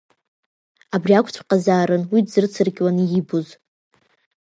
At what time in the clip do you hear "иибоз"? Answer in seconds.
3.05-3.47